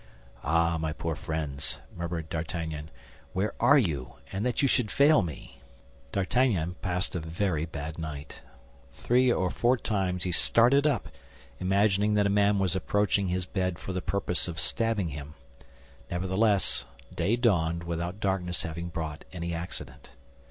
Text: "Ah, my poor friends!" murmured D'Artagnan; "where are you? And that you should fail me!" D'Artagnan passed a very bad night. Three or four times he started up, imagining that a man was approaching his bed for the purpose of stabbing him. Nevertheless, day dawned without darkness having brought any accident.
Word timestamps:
"Ah, 0.43 0.79
my 0.79 0.91
poor 0.93 1.13
friends!" 1.15 1.77
murmured 1.95 2.27
D'Artagnan; 2.27 2.89
"where 3.33 3.53
are 3.59 3.77
you? 3.77 4.15
And 4.31 4.43
that 4.47 4.63
you 4.63 4.67
should 4.67 4.89
fail 4.89 5.21
me!" 5.21 5.61
D'Artagnan 6.11 6.73
passed 6.81 7.15
a 7.15 7.19
very 7.19 7.65
bad 7.67 7.99
night. 7.99 8.41
Three 8.89 9.31
or 9.31 9.51
four 9.51 9.77
times 9.77 10.23
he 10.23 10.31
started 10.31 10.87
up, 10.87 11.07
imagining 11.59 12.15
that 12.15 12.25
a 12.25 12.29
man 12.31 12.57
was 12.57 12.75
approaching 12.75 13.27
his 13.27 13.45
bed 13.45 13.77
for 13.77 13.93
the 13.93 14.01
purpose 14.01 14.47
of 14.47 14.59
stabbing 14.59 15.09
him. 15.09 15.35
Nevertheless, 16.09 16.85
day 17.13 17.35
dawned 17.35 17.83
without 17.83 18.19
darkness 18.19 18.63
having 18.63 18.89
brought 18.89 19.23
any 19.31 19.53
accident. 19.53 20.13